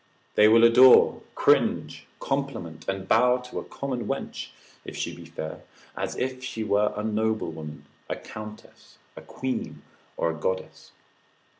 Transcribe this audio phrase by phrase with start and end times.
[0.33, 4.47] They will adore, cringe, compliment, and bow to a common wench
[4.83, 5.61] (if she be fair)
[5.95, 9.83] as if she were a noble woman, a countess, a queen,
[10.17, 10.91] or a goddess.